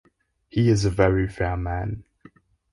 [0.49, 2.03] He is a very fair man.